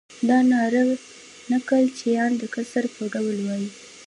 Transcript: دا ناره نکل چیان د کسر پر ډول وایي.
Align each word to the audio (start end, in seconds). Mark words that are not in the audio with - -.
دا 0.27 0.37
ناره 0.51 0.83
نکل 1.51 1.83
چیان 1.99 2.31
د 2.37 2.43
کسر 2.53 2.83
پر 2.93 3.03
ډول 3.13 3.37
وایي. 3.45 3.67